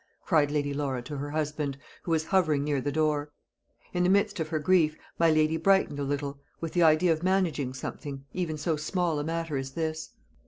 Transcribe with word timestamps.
cried 0.25 0.49
Lady 0.49 0.73
Laura 0.73 0.99
to 0.99 1.17
her 1.17 1.29
husband, 1.29 1.77
who 2.01 2.09
was 2.09 2.25
hovering 2.25 2.63
near 2.63 2.81
the 2.81 2.91
door. 2.91 3.31
In 3.93 4.01
the 4.01 4.09
midst 4.09 4.39
of 4.39 4.47
her 4.47 4.57
grief 4.57 4.97
my 5.19 5.29
lady 5.29 5.57
brightened 5.57 5.99
a 5.99 6.03
little; 6.03 6.41
with 6.59 6.73
the 6.73 6.81
idea 6.81 7.13
of 7.13 7.21
managing 7.21 7.71
something, 7.75 8.25
even 8.33 8.57
so 8.57 8.75
small 8.75 9.19
a 9.19 9.23
matter 9.23 9.57
as 9.57 9.73
this. 9.73 10.09